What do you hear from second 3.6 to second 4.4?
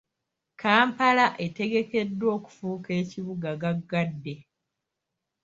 gaggadde.